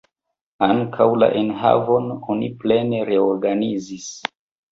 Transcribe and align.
Ankaŭ 0.67 1.05
la 1.23 1.27
enhavon 1.41 2.09
oni 2.35 2.49
plene 2.63 3.03
reorganizis. 3.13 4.09